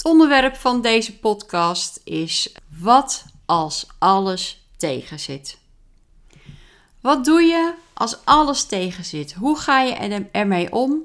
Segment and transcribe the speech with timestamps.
[0.00, 5.58] Het onderwerp van deze podcast is wat als alles tegenzit.
[7.00, 9.32] Wat doe je als alles tegenzit?
[9.32, 9.94] Hoe ga je
[10.32, 11.02] ermee om?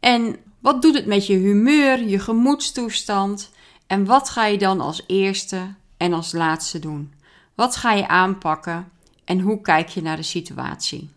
[0.00, 3.50] En wat doet het met je humeur, je gemoedstoestand?
[3.86, 7.14] En wat ga je dan als eerste en als laatste doen?
[7.54, 8.92] Wat ga je aanpakken
[9.24, 11.10] en hoe kijk je naar de situatie?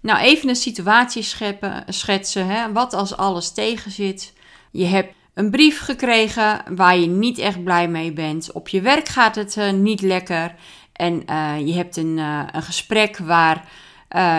[0.00, 2.46] Nou, even een situatie scheppen, schetsen.
[2.46, 2.72] Hè?
[2.72, 4.32] Wat als alles tegenzit?
[4.76, 8.52] Je hebt een brief gekregen waar je niet echt blij mee bent.
[8.52, 10.54] Op je werk gaat het uh, niet lekker.
[10.92, 13.68] En uh, je hebt een, uh, een gesprek waar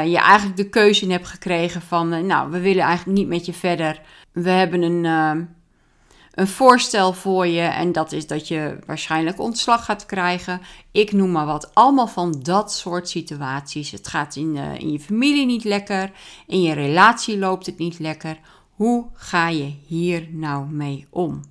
[0.06, 2.26] je eigenlijk de keuze in hebt gekregen van...
[2.26, 4.02] nou, we willen eigenlijk niet met je verder.
[4.32, 5.04] We hebben een,
[6.32, 10.62] een voorstel voor je en dat is dat je waarschijnlijk ontslag gaat krijgen.
[10.92, 11.74] Ik noem maar wat.
[11.74, 13.92] Allemaal van dat soort situaties.
[13.92, 16.12] Het gaat in, in je familie niet lekker.
[16.48, 18.38] In je relatie loopt het niet lekker
[18.76, 21.42] hoe ga je hier nou mee om?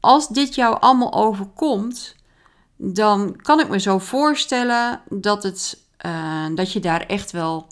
[0.00, 2.16] Als dit jou allemaal overkomt,
[2.76, 7.66] dan kan ik me zo voorstellen dat, het, uh, dat je daar echt wel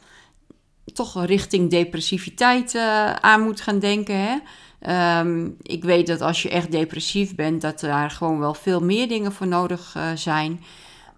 [0.92, 4.16] toch richting depressiviteit uh, aan moet gaan denken.
[4.18, 4.38] Hè?
[5.20, 9.08] Um, ik weet dat als je echt depressief bent, dat daar gewoon wel veel meer
[9.08, 10.64] dingen voor nodig uh, zijn.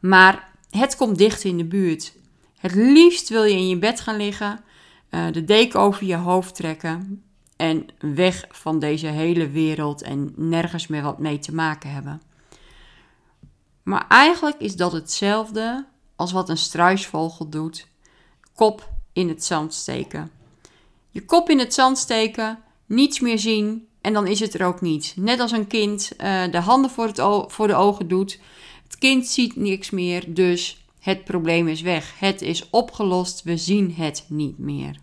[0.00, 2.12] Maar het komt dicht in de buurt.
[2.58, 4.60] Het liefst wil je in je bed gaan liggen
[5.32, 7.23] de deken over je hoofd trekken
[7.56, 12.22] en weg van deze hele wereld en nergens meer wat mee te maken hebben.
[13.82, 15.86] Maar eigenlijk is dat hetzelfde
[16.16, 17.86] als wat een struisvogel doet:
[18.54, 20.30] kop in het zand steken.
[21.10, 24.80] Je kop in het zand steken, niets meer zien en dan is het er ook
[24.80, 25.12] niet.
[25.16, 27.20] Net als een kind uh, de handen voor, het
[27.52, 28.38] voor de ogen doet.
[28.84, 32.18] Het kind ziet niks meer, dus het probleem is weg.
[32.18, 34.96] Het is opgelost, we zien het niet meer.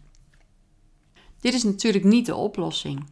[1.41, 3.05] Dit is natuurlijk niet de oplossing.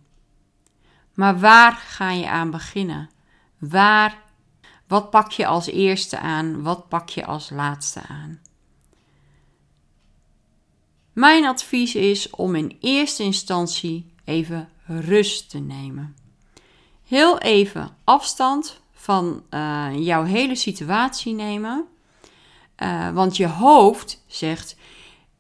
[1.14, 3.10] Maar waar ga je aan beginnen?
[3.58, 4.22] Waar,
[4.88, 6.62] wat pak je als eerste aan?
[6.62, 8.40] Wat pak je als laatste aan?
[11.14, 16.16] Mijn advies is om in eerste instantie even rust te nemen.
[17.04, 21.86] Heel even afstand van uh, jouw hele situatie nemen.
[22.78, 24.76] Uh, want je hoofd zegt: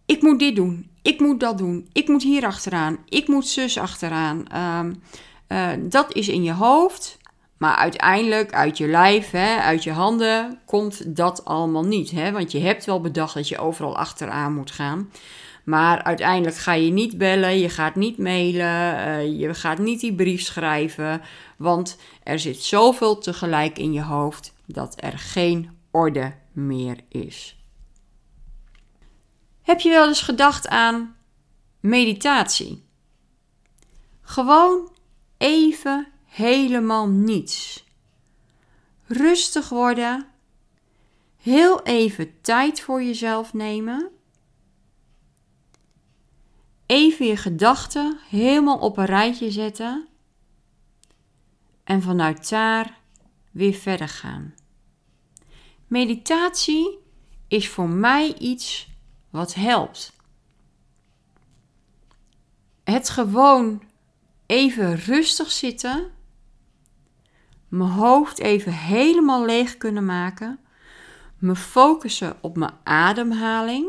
[0.05, 3.77] Ik moet dit doen, ik moet dat doen, ik moet hier achteraan, ik moet zus
[3.77, 4.45] achteraan.
[4.79, 5.01] Um,
[5.47, 7.17] uh, dat is in je hoofd,
[7.57, 12.11] maar uiteindelijk uit je lijf, hè, uit je handen, komt dat allemaal niet.
[12.11, 12.31] Hè?
[12.31, 15.09] Want je hebt wel bedacht dat je overal achteraan moet gaan.
[15.63, 20.15] Maar uiteindelijk ga je niet bellen, je gaat niet mailen, uh, je gaat niet die
[20.15, 21.21] brief schrijven.
[21.57, 27.58] Want er zit zoveel tegelijk in je hoofd dat er geen orde meer is.
[29.69, 31.15] Heb je wel eens gedacht aan
[31.79, 32.83] meditatie?
[34.21, 34.95] Gewoon
[35.37, 37.85] even helemaal niets.
[39.05, 40.27] Rustig worden.
[41.37, 44.09] Heel even tijd voor jezelf nemen.
[46.85, 50.07] Even je gedachten helemaal op een rijtje zetten.
[51.83, 52.99] En vanuit daar
[53.51, 54.55] weer verder gaan.
[55.87, 56.97] Meditatie
[57.47, 58.88] is voor mij iets
[59.29, 60.13] wat helpt.
[62.83, 63.81] Het gewoon
[64.45, 66.11] even rustig zitten,
[67.67, 70.59] mijn hoofd even helemaal leeg kunnen maken,
[71.37, 73.87] me focussen op mijn ademhaling,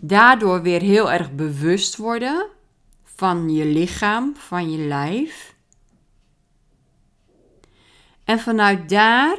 [0.00, 2.46] daardoor weer heel erg bewust worden
[3.04, 5.56] van je lichaam, van je lijf.
[8.24, 9.38] En vanuit daar,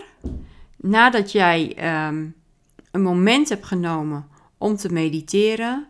[0.75, 1.77] nadat jij
[2.07, 2.35] um,
[2.91, 4.28] een moment hebt genomen
[4.59, 5.87] om te mediteren,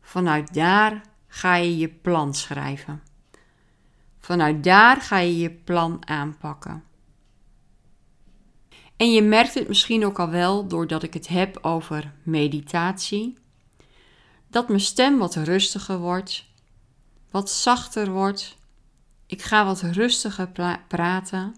[0.00, 3.02] vanuit daar ga je je plan schrijven.
[4.18, 6.84] Vanuit daar ga je je plan aanpakken.
[8.96, 13.36] En je merkt het misschien ook al wel doordat ik het heb over meditatie,
[14.48, 16.44] dat mijn stem wat rustiger wordt,
[17.30, 18.56] wat zachter wordt.
[19.26, 20.48] Ik ga wat rustiger
[20.88, 21.54] praten.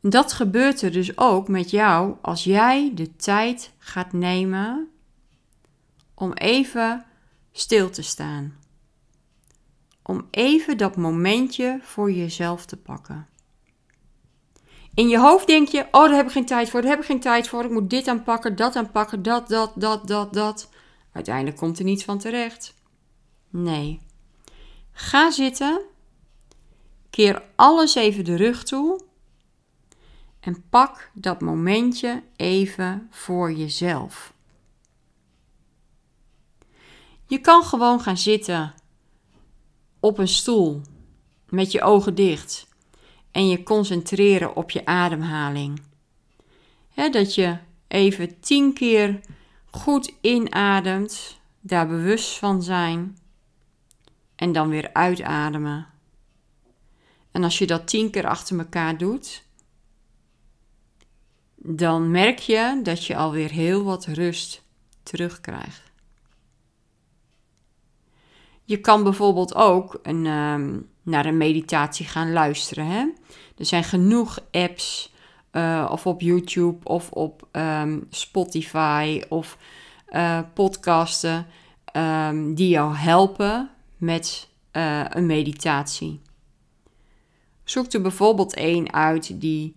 [0.00, 4.88] Dat gebeurt er dus ook met jou als jij de tijd gaat nemen
[6.14, 7.04] om even
[7.52, 8.56] stil te staan.
[10.02, 13.28] om even dat momentje voor jezelf te pakken.
[14.94, 17.06] In je hoofd denk je: Oh, daar heb ik geen tijd voor, daar heb ik
[17.06, 17.64] geen tijd voor.
[17.64, 20.68] Ik moet dit aanpakken, dat aanpakken, dat, dat, dat, dat, dat.
[21.12, 22.74] Uiteindelijk komt er niets van terecht.
[23.50, 24.00] Nee.
[24.92, 25.80] Ga zitten.
[27.10, 29.00] Keer alles even de rug toe.
[30.48, 34.32] En pak dat momentje even voor jezelf.
[37.26, 38.74] Je kan gewoon gaan zitten
[40.00, 40.80] op een stoel
[41.48, 42.68] met je ogen dicht
[43.30, 45.80] en je concentreren op je ademhaling.
[46.94, 47.56] dat je
[47.88, 49.20] even tien keer
[49.70, 53.18] goed inademt, daar bewust van zijn
[54.36, 55.86] en dan weer uitademen.
[57.30, 59.46] En als je dat tien keer achter elkaar doet,
[61.58, 64.62] dan merk je dat je alweer heel wat rust
[65.02, 65.82] terugkrijgt.
[68.64, 72.86] Je kan bijvoorbeeld ook een, ehm, naar een meditatie gaan luisteren.
[72.86, 73.06] Hè?
[73.56, 75.12] Er zijn genoeg apps,
[75.52, 79.58] uh, of op YouTube of op um, Spotify of
[80.10, 81.46] uh, podcasten,
[81.92, 86.20] um, die jou helpen met uh, een meditatie.
[87.64, 89.74] Zoek er bijvoorbeeld één uit die,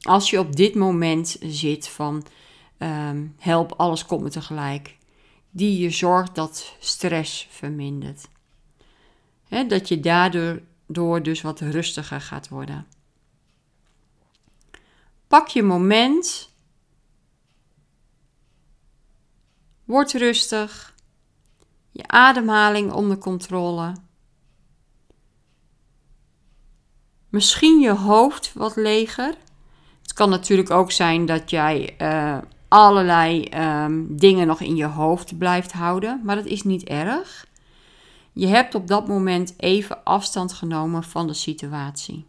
[0.00, 2.26] als je op dit moment zit van
[3.38, 4.96] help, alles komt me tegelijk
[5.56, 8.28] die je zorgt dat stress vermindert.
[9.48, 12.86] dat je daardoor door dus wat rustiger gaat worden.
[15.26, 16.54] Pak je moment.
[19.84, 20.94] Word rustig.
[21.90, 23.94] Je ademhaling onder controle.
[27.28, 29.34] Misschien je hoofd wat leger.
[30.02, 32.38] Het kan natuurlijk ook zijn dat jij uh,
[32.68, 37.46] allerlei ehm, dingen nog in je hoofd blijft houden, maar dat is niet erg.
[38.32, 42.26] Je hebt op dat moment even afstand genomen van de situatie.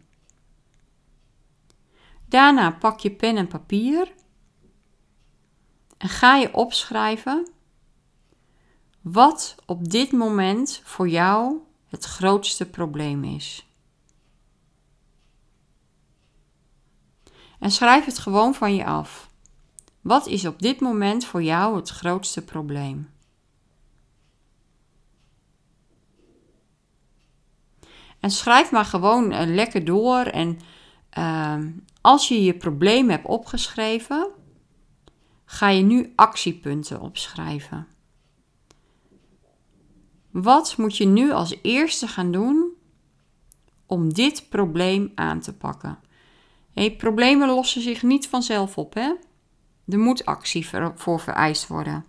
[2.28, 4.12] Daarna pak je pen en papier
[5.96, 7.50] en ga je opschrijven
[9.00, 11.56] wat op dit moment voor jou
[11.88, 13.67] het grootste probleem is.
[17.58, 19.30] En schrijf het gewoon van je af.
[20.00, 23.10] Wat is op dit moment voor jou het grootste probleem?
[28.20, 30.20] En schrijf maar gewoon uh, lekker door.
[30.20, 30.58] En
[31.18, 31.56] uh,
[32.00, 34.30] als je je probleem hebt opgeschreven,
[35.44, 37.86] ga je nu actiepunten opschrijven.
[40.30, 42.72] Wat moet je nu als eerste gaan doen
[43.86, 45.98] om dit probleem aan te pakken?
[46.96, 49.12] Problemen lossen zich niet vanzelf op, hè?
[49.88, 52.04] Er moet actie voor vereist worden.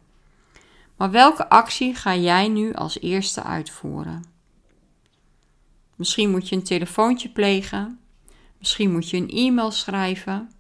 [0.98, 4.24] Maar welke actie ga jij nu als eerste uitvoeren?
[5.96, 8.00] Misschien moet je een telefoontje plegen.
[8.58, 10.52] Misschien moet je een e-mail schrijven.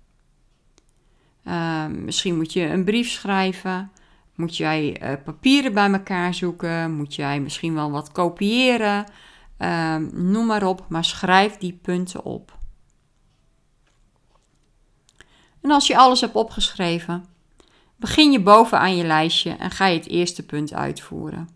[1.43, 3.91] Uh, misschien moet je een brief schrijven.
[4.35, 6.91] Moet jij uh, papieren bij elkaar zoeken?
[6.91, 9.05] Moet jij misschien wel wat kopiëren?
[9.59, 12.58] Uh, noem maar op, maar schrijf die punten op.
[15.61, 17.25] En als je alles hebt opgeschreven,
[17.95, 21.49] begin je bovenaan je lijstje en ga je het eerste punt uitvoeren.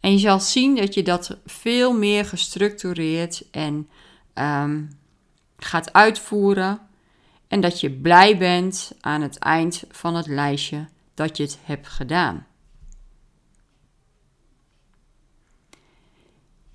[0.00, 3.88] En je zal zien dat je dat veel meer gestructureerd en
[4.34, 4.98] um,
[5.56, 6.80] gaat uitvoeren.
[7.48, 11.88] En dat je blij bent aan het eind van het lijstje dat je het hebt
[11.88, 12.46] gedaan.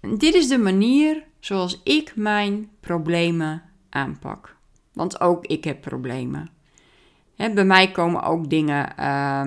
[0.01, 4.54] Dit is de manier zoals ik mijn problemen aanpak.
[4.95, 6.49] Want ook ik heb problemen.
[7.35, 9.41] Hè, bij mij komen ook dingen uh,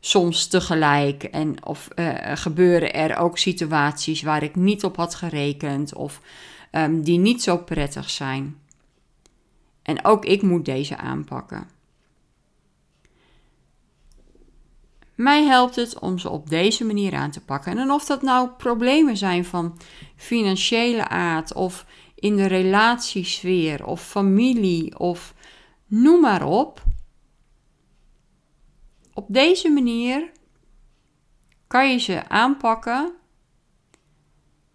[0.00, 1.22] soms tegelijk.
[1.22, 5.94] En of uh, gebeuren er ook situaties waar ik niet op had gerekend.
[5.94, 6.20] Of
[6.72, 8.56] um, die niet zo prettig zijn.
[9.82, 11.66] En ook ik moet deze aanpakken.
[15.14, 17.78] Mij helpt het om ze op deze manier aan te pakken.
[17.78, 19.78] En of dat nou problemen zijn van
[20.16, 21.86] financiële aard of
[22.22, 25.34] in de relatiesfeer of familie of
[25.86, 26.82] noem maar op.
[29.14, 30.30] Op deze manier
[31.66, 33.12] kan je ze aanpakken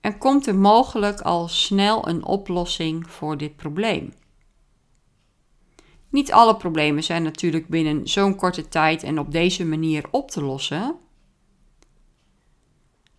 [0.01, 4.13] en komt er mogelijk al snel een oplossing voor dit probleem.
[6.10, 10.42] Niet alle problemen zijn natuurlijk binnen zo'n korte tijd en op deze manier op te
[10.42, 10.96] lossen.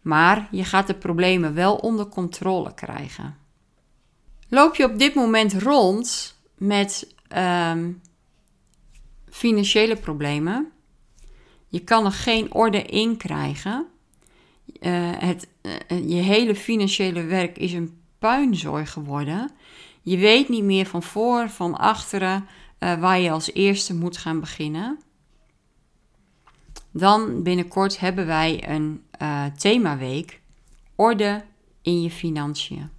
[0.00, 3.46] Maar je gaat de problemen wel onder controle krijgen.
[4.48, 7.92] Loop je op dit moment rond met ehm,
[9.30, 10.72] financiële problemen?
[11.68, 13.86] Je kan er geen orde in krijgen.
[14.80, 15.48] uh, het,
[15.88, 19.50] je hele financiële werk is een puinzooi geworden.
[20.02, 22.46] Je weet niet meer van voor, van achteren
[22.78, 24.98] waar je als eerste moet gaan beginnen.
[26.90, 29.04] Dan binnenkort hebben wij een
[29.56, 30.40] themaweek.
[30.94, 31.44] Orde
[31.82, 32.90] in je financiën.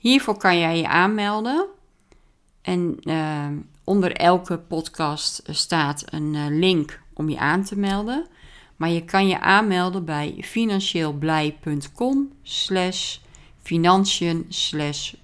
[0.00, 1.66] Hiervoor kan jij je aanmelden.
[2.62, 3.46] En uh,
[3.84, 8.26] onder elke podcast staat een uh, link om je aan te melden.
[8.76, 13.18] Maar je kan je aanmelden bij financieelblij.com slash
[13.62, 15.14] financiën slash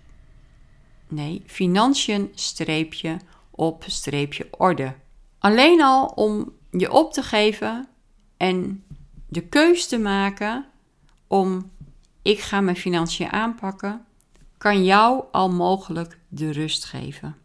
[1.08, 3.16] nee, financiën streepje
[3.50, 4.94] op streepje orde.
[5.38, 7.88] Alleen al om je op te geven
[8.36, 8.84] en
[9.28, 10.66] de keus te maken
[11.26, 11.70] om
[12.22, 14.05] ik ga mijn financiën aanpakken,
[14.58, 17.36] kan jou al mogelijk de rust geven.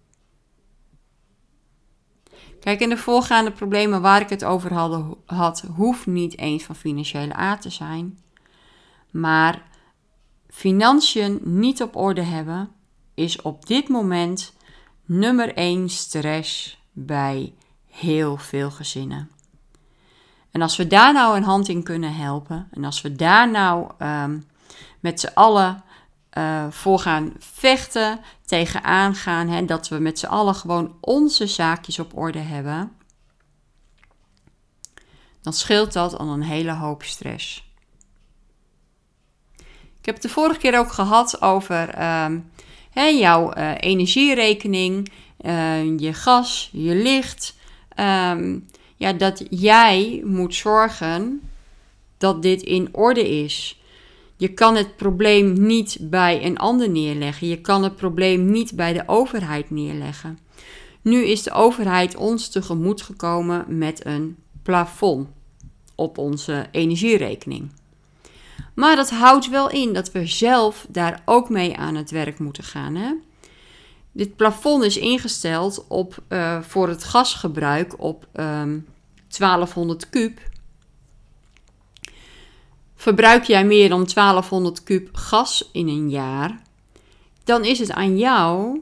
[2.60, 4.74] Kijk, in de voorgaande problemen waar ik het over
[5.26, 8.20] had, hoeft niet eens van financiële aard te zijn.
[9.12, 9.62] Maar
[10.50, 12.70] financiën niet op orde hebben
[13.14, 14.54] is op dit moment
[15.06, 17.54] nummer 1 stress bij
[17.88, 19.30] heel veel gezinnen.
[20.52, 23.92] En als we daar nou een hand in kunnen helpen, en als we daar nou
[24.00, 24.46] um,
[25.00, 25.84] met z'n allen
[26.38, 32.18] uh, gaan vechten, tegenaan gaan, hè, dat we met z'n allen gewoon onze zaakjes op
[32.18, 32.92] orde hebben,
[35.42, 37.70] dan scheelt dat al een hele hoop stress.
[40.00, 42.26] Ik heb het de vorige keer ook gehad over uh,
[42.92, 45.12] hè, jouw uh, energierekening,
[45.42, 47.56] uh, je gas, je licht.
[48.00, 51.52] Um, ja, dat jij moet zorgen
[52.18, 53.81] dat dit in orde is.
[54.42, 57.48] Je kan het probleem niet bij een ander neerleggen.
[57.48, 60.40] Je kan het probleem niet bij de overheid neerleggen.
[61.02, 65.28] Nu is de overheid ons tegemoet gekomen met een plafond
[65.96, 67.72] op onze energierekening.
[68.74, 72.64] Maar dat houdt wel in dat we zelf daar ook mee aan het werk moeten
[72.64, 72.96] gaan.
[72.96, 73.14] Hè?
[74.12, 78.88] Dit plafond is ingesteld op, uh, voor het gasgebruik op um,
[79.28, 80.40] 1200 kub.
[83.02, 86.62] Verbruik jij meer dan 1200 kub gas in een jaar,
[87.44, 88.80] dan is het aan jou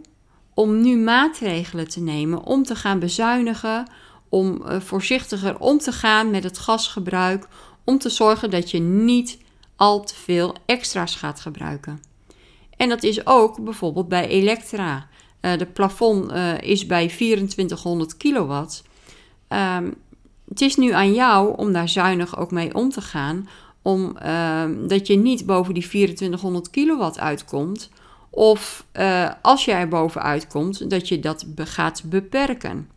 [0.53, 3.87] om nu maatregelen te nemen om te gaan bezuinigen,
[4.29, 7.47] om uh, voorzichtiger om te gaan met het gasgebruik,
[7.83, 9.37] om te zorgen dat je niet
[9.75, 12.01] al te veel extra's gaat gebruiken.
[12.77, 15.07] En dat is ook bijvoorbeeld bij Elektra.
[15.41, 18.83] Uh, de plafond uh, is bij 2400 kilowatt.
[19.49, 19.95] Um,
[20.49, 23.47] het is nu aan jou om daar zuinig ook mee om te gaan.
[23.81, 27.89] Om uh, dat je niet boven die 2400 kilowatt uitkomt.
[28.29, 32.89] Of uh, als je er bovenuit komt, dat je dat gaat beperken.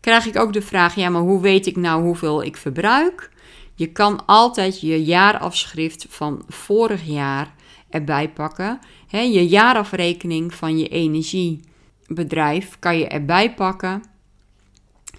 [0.00, 3.30] Krijg ik ook de vraag: ja, maar hoe weet ik nou hoeveel ik verbruik?
[3.74, 7.54] Je kan altijd je jaarafschrift van vorig jaar
[7.90, 8.78] erbij pakken.
[9.08, 14.02] Je jaarafrekening van je energiebedrijf kan je erbij pakken.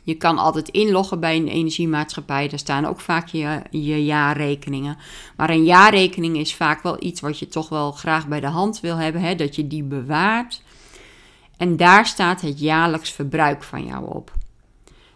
[0.09, 2.47] Je kan altijd inloggen bij een energiemaatschappij.
[2.47, 4.97] Daar staan ook vaak je, jaarrekeningen.
[5.35, 8.79] Maar een jaarrekening is vaak wel iets wat je toch wel graag bij de hand
[8.79, 9.21] wil hebben.
[9.21, 9.35] Hè?
[9.35, 10.61] Dat je die bewaart.
[11.57, 14.31] En daar staat het jaarlijks verbruik van jou op.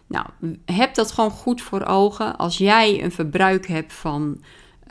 [0.06, 0.26] Nou,
[0.64, 2.36] heb dat gewoon goed voor ogen.
[2.36, 4.42] Als jij een verbruik hebt van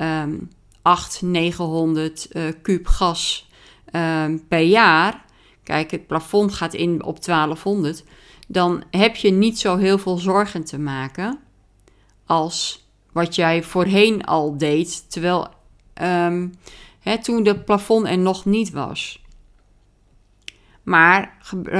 [0.01, 0.49] um,
[0.81, 3.49] 800, 900 uh, gas
[3.95, 5.25] um, per jaar.
[5.63, 8.03] Kijk, het plafond gaat in op 1200
[8.47, 11.39] dan heb je niet zo heel veel zorgen te maken
[12.25, 15.47] als wat jij voorheen al deed, terwijl
[16.01, 16.53] um,
[16.99, 19.21] hè, toen de plafond er nog niet was.
[20.83, 21.37] Maar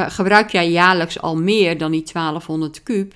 [0.08, 3.14] gebruik jij jaarlijks al meer dan die 1200 kub,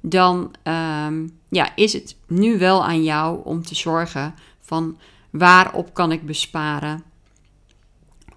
[0.00, 4.98] dan um, ja, is het nu wel aan jou om te zorgen van
[5.30, 7.02] waarop kan ik besparen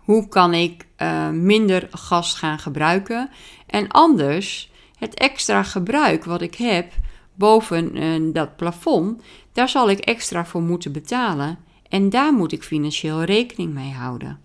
[0.07, 3.29] hoe kan ik uh, minder gas gaan gebruiken?
[3.65, 6.93] En anders, het extra gebruik wat ik heb
[7.33, 9.21] boven uh, dat plafond,
[9.51, 11.59] daar zal ik extra voor moeten betalen.
[11.89, 14.39] En daar moet ik financieel rekening mee houden.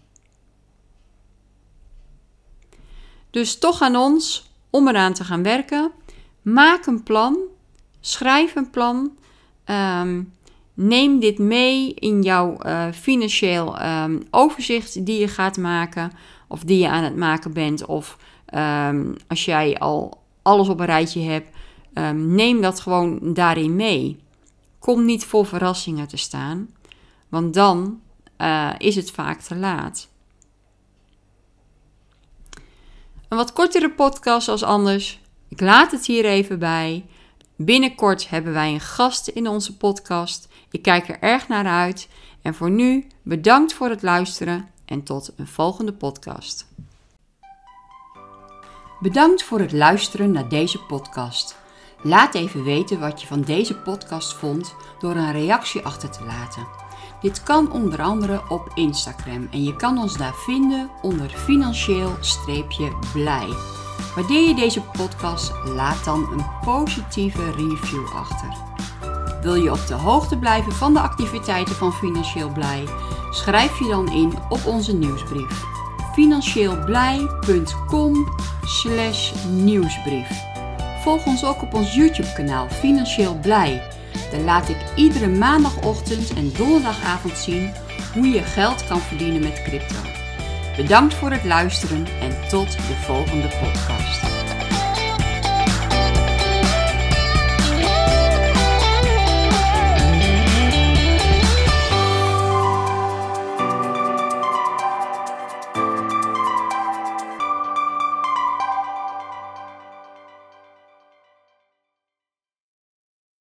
[3.30, 5.92] Dus toch aan ons om eraan te gaan werken.
[6.42, 7.38] Maak een plan.
[8.00, 9.16] Schrijf een plan.
[9.66, 10.32] Um,
[10.74, 16.12] Neem dit mee in jouw uh, financieel um, overzicht die je gaat maken,
[16.48, 18.16] of die je aan het maken bent, of
[18.54, 21.56] um, als jij al alles op een rijtje hebt,
[21.94, 24.20] um, neem dat gewoon daarin mee.
[24.78, 26.68] Kom niet voor verrassingen te staan,
[27.28, 28.00] want dan
[28.38, 30.08] uh, is het vaak te laat.
[33.28, 35.20] Een wat kortere podcast als anders.
[35.48, 37.04] Ik laat het hier even bij.
[37.56, 40.48] Binnenkort hebben wij een gast in onze podcast.
[40.72, 42.08] Ik kijk er erg naar uit.
[42.42, 46.66] En voor nu bedankt voor het luisteren en tot een volgende podcast.
[49.00, 51.56] Bedankt voor het luisteren naar deze podcast.
[52.02, 56.66] Laat even weten wat je van deze podcast vond door een reactie achter te laten.
[57.20, 63.48] Dit kan onder andere op Instagram en je kan ons daar vinden onder financieel-blij.
[64.14, 68.70] Waardeer je deze podcast, laat dan een positieve review achter.
[69.42, 72.84] Wil je op de hoogte blijven van de activiteiten van Financieel Blij?
[73.30, 75.64] Schrijf je dan in op onze nieuwsbrief.
[76.12, 78.28] financieelblij.com
[79.50, 80.28] nieuwsbrief.
[81.02, 83.82] Volg ons ook op ons YouTube kanaal Financieel Blij.
[84.30, 87.72] Daar laat ik iedere maandagochtend en donderdagavond zien
[88.14, 90.00] hoe je geld kan verdienen met crypto.
[90.76, 94.21] Bedankt voor het luisteren en tot de volgende podcast.